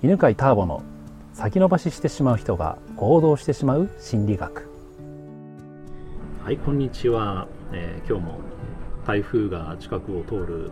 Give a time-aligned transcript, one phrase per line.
[0.00, 0.84] 犬飼ターボの
[1.32, 4.70] 先延ばししてしまう人が行動してしまう心理学。
[6.44, 8.38] はいこんにちは、えー今日も
[9.04, 10.70] 台風が近くを通る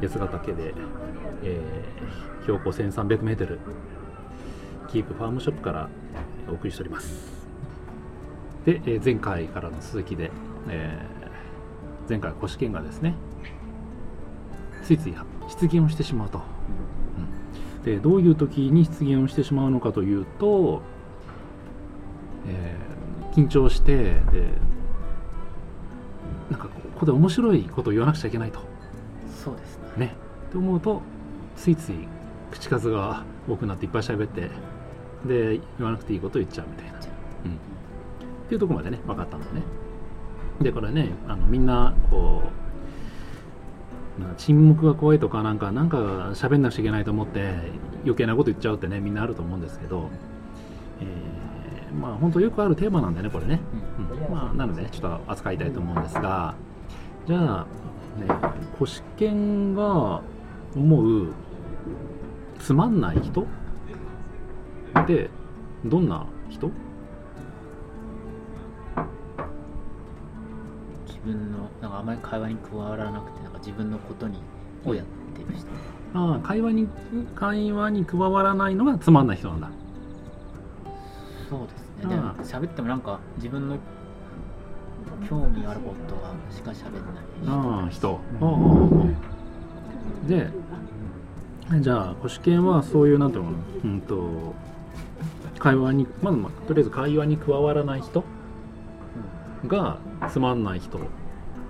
[0.00, 0.72] 八ヶ岳で、
[1.42, 3.58] えー標高 1300m
[4.88, 5.88] キープファームショップから
[6.48, 7.48] お送りしております。
[8.64, 10.30] で、えー前回からの続きで、
[10.68, 13.14] えー前回は腰剣がですね
[14.84, 15.14] ついつい
[15.48, 16.40] 失言をしてしまうと、
[17.84, 20.82] うんでどういう時に失言をしてしまうのかというと、
[22.48, 22.92] えー
[23.32, 24.20] 緊張してで
[26.50, 28.60] なんかここで面白いことを言わなくちゃいけないと。
[29.42, 30.06] そうですね。
[30.06, 30.14] ね。
[30.48, 31.00] って思うと
[31.56, 31.94] ついつい
[32.50, 34.50] 口数が多くなっていっぱい喋って
[35.26, 36.98] で言わなくていいことを言っちゃうみたいな、う。
[36.98, 37.04] ん、っ
[38.48, 39.62] ていうところまでね分かったんだね。
[40.60, 42.61] でこれねあのみんなこう
[44.36, 45.96] 沈黙が怖いとかなんかなんか
[46.34, 47.54] 喋んなくちゃいけないと思って
[48.02, 50.10] 余計なこと言っちゃうってねみんなあると思うんですけど、
[51.00, 51.08] えー
[51.92, 53.60] まあ本当よくあるテーマなんでねこれね、
[53.98, 54.34] うん。
[54.34, 56.54] まあ、なのでねちょっと扱いたいと思うんですが
[57.26, 57.66] じゃあ、
[58.18, 58.28] ね、
[58.78, 60.22] 腰犬が
[60.74, 61.32] 思う
[62.58, 63.42] つまんない人？
[63.42, 65.28] って
[65.84, 66.70] どんな人？
[71.24, 74.38] 分のなんかあまり会話に加わらなくてなんか自分のことに
[74.84, 75.66] をやってる人
[76.14, 76.88] ああ会話に
[77.34, 79.70] 会話に加わらないのがつまんない人なんだ。
[81.48, 83.76] そうですああねでも喋ってもなんか自分の
[85.28, 88.20] 興味あることはしか喋んないああ人。
[88.40, 88.48] うん。
[88.48, 89.06] あああ
[90.24, 90.50] あで
[91.80, 93.90] じゃあ腰犬はそういうなんていうのかな。
[93.90, 94.54] うんと
[95.58, 98.24] 会話にまず、まあとりあえず会話に加わらない人？
[99.66, 100.98] がつまんない人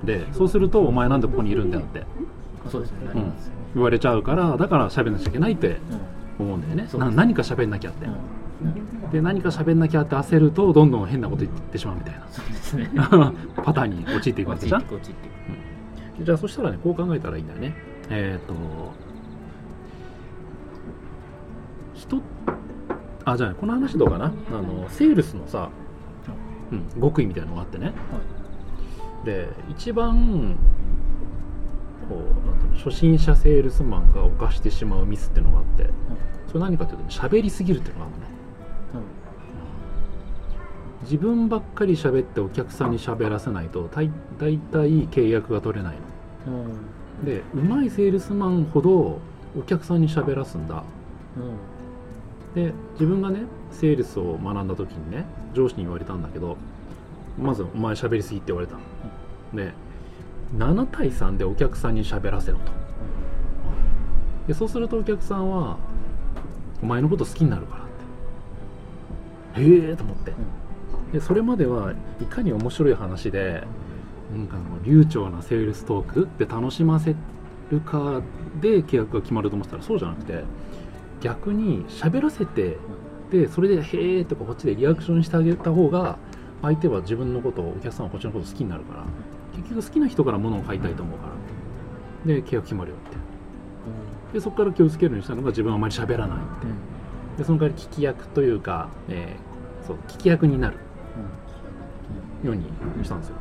[0.04, 2.00] でそうするとお前なんでここにいるんだよって。
[2.00, 2.06] うん
[2.70, 2.98] そうですね。
[3.74, 5.80] 言われちゃうからだから喋んなきゃいけないって
[6.38, 6.46] うん。
[6.46, 6.86] 思うんだよね。
[6.88, 7.10] そうです。
[7.10, 9.10] な何か喋んなきゃって、うん。
[9.10, 12.26] で何か喋んなきゃって焦るとどんどん変なこと言ってしまうみたいな。
[12.30, 12.90] そうですね。
[13.64, 14.82] パターンに陥っていくわけじゃん。
[14.82, 15.36] こっち行ってこっ
[15.96, 17.74] ち行ってじゃあそしたらねこう考えたらいいんだよね。
[18.10, 18.54] えっ、と
[21.94, 22.20] 人
[23.24, 24.26] あじゃあこの話どうかな。
[24.26, 24.28] あ
[24.62, 25.70] のセールスのさ、
[26.72, 27.92] うん、極意みたいなのがあってね。
[29.24, 30.56] で一番
[32.08, 35.90] こうなんていうの初心者セールスマンが犯してしまうミスっていうのがあって。
[36.48, 38.32] それ何かというとね喋りすぎるっていうのがあるのね。
[41.02, 45.96] 自分ばっかり喋ってお客さんに喋らせないと大大体契約が取れない
[46.46, 46.52] の。
[46.52, 46.64] うん。
[46.64, 46.92] うん
[47.24, 49.20] で上手いセールスマンほど
[49.56, 50.82] お客さんに喋らすんだ。
[51.36, 51.71] うん
[52.54, 53.40] で自分がね
[53.70, 55.24] セールスを学んだ時にね
[55.54, 56.56] 上司に言われたんだけど
[57.40, 58.76] まず「お前喋りすぎ」って言われた
[59.54, 59.72] で
[60.56, 62.72] 7対3でお客さんに喋らせろと。
[64.46, 65.78] でそうするとお客さんは
[66.82, 67.86] 「お前のこと好きになるから」っ
[69.54, 69.62] て。
[69.62, 70.32] へえと思って。
[71.12, 73.66] でそれまではいかに面白い話で
[74.34, 77.14] なんかもう流暢なセールストークで楽しませ
[77.70, 78.22] るか
[78.60, 80.44] で契約が決まると思ってたらそうじゃなくて
[81.22, 82.76] 逆に喋らせて
[83.30, 86.18] でそれで「へえ」とかこっちでリアクションしてあげた方が
[86.60, 89.04] 相手は自分のことをお客さんはこっちのこと好きになるから
[89.56, 91.32] 結局好きな人から物を買いたいと思うから。
[92.34, 93.16] で契約決まるよって。
[94.34, 97.38] でそこから気をつけるようにしたのが自分はあまり喋らないって。
[97.38, 99.52] でその代わり聞き役というか、えー
[99.86, 100.76] そう聞き役になる。
[102.44, 102.64] ように
[103.04, 103.34] したんですよ。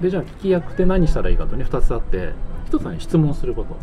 [0.00, 2.32] でじゃあ聞き役って何したらいいかとね2つあって
[2.70, 3.76] 1つは、ね、質問すること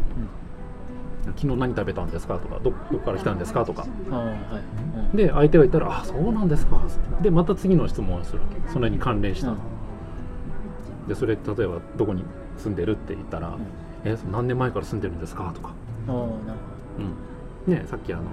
[1.35, 2.37] 昨日何食べたんですか？
[2.37, 3.65] とかどどこから来たんですか？
[3.65, 3.81] とか。
[3.81, 5.09] はい。
[5.11, 5.17] うん。
[5.17, 6.81] で相手が言ったら「あそうなんですか」
[7.21, 8.71] でまた次の質問をするわけ。
[8.71, 9.57] それに関連した、うん。
[11.07, 12.23] でそれ例えばどこに
[12.57, 13.57] 住んでるって言ったらうん
[14.05, 15.73] 「え何年前から住んでるんですか?」とか、
[16.07, 16.29] ああなる
[17.67, 17.73] うん。
[17.73, 18.23] ね、さっきあの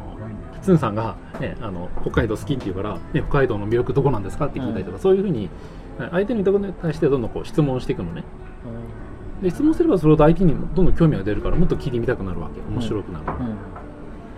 [0.63, 4.47] つんさんが、ね、あの北海道好きって言うから、ね、北海道の魅力どこなんですか？
[4.47, 5.03] って聞いたりとか、うん。
[5.03, 5.51] そういうふうに
[5.99, 8.23] 相手の言ったことに対してどんどんこう質問していくのね。
[8.63, 8.77] ほど
[9.45, 12.63] で質問すればそれほど相手にもどんどん興味が出るからもっと聞いてみたくなるわけ。
[12.63, 13.57] 面白くなる、うんうん。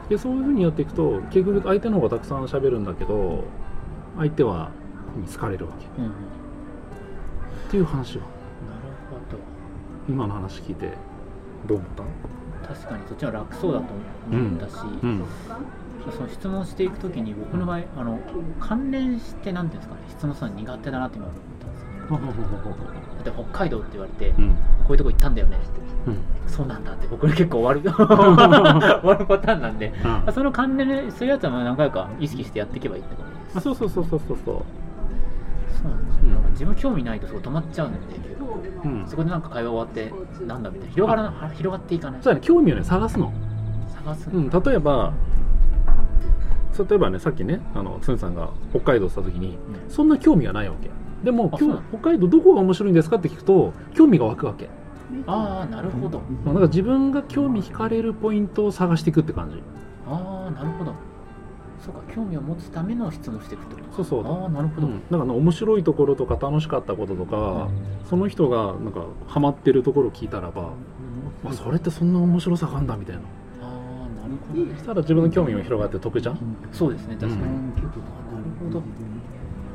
[0.08, 3.44] でそういうふうにやっていくと結局相手の方がたくさん喋るんだけど
[4.16, 4.72] 相手は
[5.16, 5.86] に好かれるわけ。
[5.86, 6.12] っうんうん。
[7.70, 8.30] ていう話をなる
[9.08, 9.38] ほど。
[10.08, 10.90] 今の話聞いて
[11.68, 11.90] どう思っ
[12.64, 13.86] た確かにそっちの方が楽そうだと
[14.32, 14.72] 思ったし、
[15.04, 15.24] うん。
[16.16, 18.18] その質問していくときに僕の場合あの
[18.58, 20.00] 関連してなんていうんですかね。
[20.08, 21.28] 質問するの苦手だなって今
[22.10, 24.48] だって北海道って言われて、うん。
[24.50, 24.56] こ
[24.90, 25.66] ういうとこ行ったんだよねって。
[26.06, 26.18] うん。
[26.46, 28.04] そうなんだって僕結構終わる終
[29.08, 29.92] わるパターンなんで、
[30.26, 30.32] うん。
[30.32, 33.58] その関連するやつはまあ何回か意識してやっていけばいいってことです。
[33.58, 34.62] あそうそうそうそうそうそう。
[35.82, 36.50] そうなんですよ、うん。
[36.52, 37.98] 自分興味ないとそう止まっちゃうんで
[38.84, 39.06] うん。
[39.06, 40.94] そこでなんか会話終わってなんだみたいな。
[40.94, 42.22] 広がらな、広がっていかない。
[42.22, 43.32] そうだね興味をね探すの。
[43.94, 45.12] 探探すうん、例えば
[46.78, 49.90] 例えばねさっきねあのつんさんが北海道した時にうん。
[49.90, 50.90] そんな興味がないわけ
[51.24, 54.68] でも今日北海道どこが面白いんですかって聞くと興味が湧くわけ。
[55.26, 56.20] ああなるほど。
[56.44, 59.62] まあだから自分が興味惹かれるポイントを探していくって感じ。
[60.08, 60.94] ああなるほど。
[61.78, 64.42] そうか興味を持つための質問していくってことそうそう。
[64.42, 67.68] ああなるほど、うん、だから面白いところとか楽しかったこととか、
[68.08, 70.70] その人がなんかハマってるところを聞いたらば、
[71.44, 73.22] あそれってそんな面白さがあんだみたいな。
[73.62, 73.68] ああ
[74.20, 76.38] なるほどしたら自分の興味も広がって得じゃん、
[76.72, 77.88] そうですね確かに、なる
[78.64, 78.82] ほど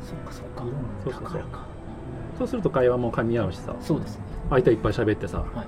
[0.02, 0.64] そっかそっか。
[1.04, 1.38] そうそうそうだか。
[1.38, 1.66] らか。
[2.38, 3.74] そうすると会話も噛み合うしさ。
[3.80, 4.24] そうですね。
[4.50, 5.38] 相手はいっぱい喋ってさ。
[5.38, 5.66] はい。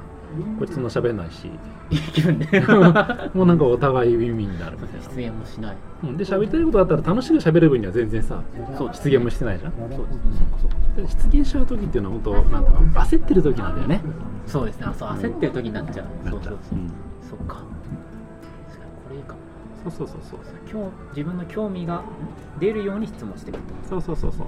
[0.59, 1.49] こいつそんな喋んないし。
[3.35, 5.07] もうなんかお互いウィンウィンになるみたいな。
[5.09, 5.77] 出現もしない。
[6.03, 6.17] うん。
[6.17, 8.43] で喋りたいことあったら楽しく喋る分には全然さ
[8.77, 9.73] そう失言もしてないじゃん。
[9.73, 10.07] そうですね。
[10.39, 14.01] そっかそっかで失言しちゃう時っていうのは本当なんだろう焦ってる時なんだよね。
[14.47, 14.87] そうですね。
[14.89, 16.41] あそう焦ってる時になっちゃう、そう。
[16.43, 16.93] そううそう、うん。
[17.23, 17.63] そっか
[19.91, 20.41] そうそうそうそう。
[20.71, 22.03] 今日自分の興味が
[22.59, 24.47] 出るように質問してくると、そうそうそうそ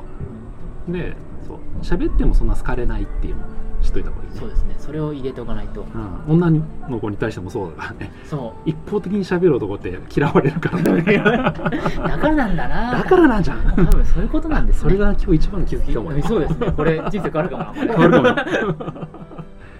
[0.88, 0.92] う。
[0.92, 1.14] で
[1.46, 1.58] そう。
[1.82, 3.46] 喋ってもそんな好かれないっていうのを
[3.82, 4.40] 知っといた方がいいね。
[4.40, 4.74] そうですね。
[4.78, 6.50] それを入れておかないと、うん、女
[6.88, 8.12] の子に対してもそうだからね。
[8.24, 10.92] そ一方的に喋る男って嫌われるからね。
[10.92, 12.92] う だからなんだな。
[12.92, 13.58] だからなんじゃん。
[13.74, 14.90] 多分そういうことなんですね。
[14.90, 16.72] それが今日一番の気づきかもねそうですね。
[16.72, 17.72] これ人生変わるかもな。
[17.72, 18.22] 変わるかも。
[18.22, 18.34] ね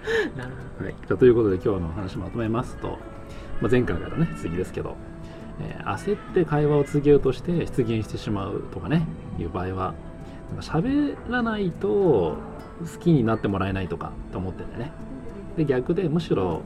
[0.37, 2.99] なるはい、じゃあということで今日の話まとめますと、
[3.59, 4.95] まあ、前回からね次ですけど、
[5.61, 9.07] えー焦って会話を続けようとして出現してしまうとかね
[9.39, 9.93] いう場合は
[10.53, 12.37] なんか喋らないと好
[12.99, 14.91] きになってもらえないとかと思ってんだよね。
[15.55, 16.61] で逆でむしろ、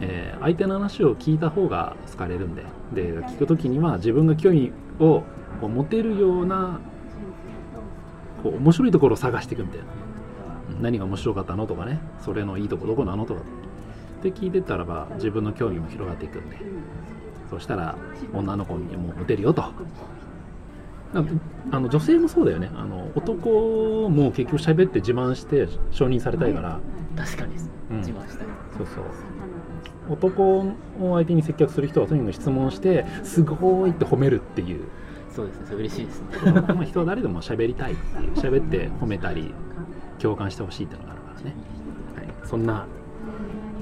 [0.00, 2.64] えー相手の話を聞いた方が好かれるんで。
[2.92, 5.22] で聞く時には自分が興味を
[5.60, 6.80] こう持てるような
[8.42, 9.86] こう面白いところを探していくみたいな。
[10.80, 12.00] 何が面白かったのとかね。
[12.20, 16.58] それのいいとこどこなのとかって聞いてたらば自分の興味も広がっていくんで。
[17.50, 17.96] そしたら
[18.32, 19.64] 女の子にもモテるよと。
[21.70, 22.70] あの女性もそうだよね。
[22.74, 26.80] あの男も結局喋って自慢して承認されたいから。
[27.16, 27.54] 確かに。
[27.90, 27.98] うん。
[27.98, 28.46] 自慢したい。
[28.76, 29.04] そうそう。
[30.10, 34.84] 男を相手に接客する人はとにかく質問してすごいって褒めるっていう。
[35.30, 35.66] そうですね。
[35.66, 36.52] それ嬉しいですね。
[36.52, 38.32] まあ人は誰でも喋りたいっていう。
[38.32, 39.54] 喋って褒めたり
[40.18, 41.54] 共感してほしいっていうのがあるからね、
[42.16, 42.86] はい、そんな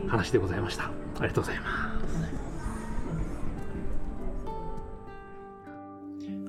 [0.09, 0.85] 話でございました。
[0.85, 0.89] あ
[1.23, 1.92] りがとうございます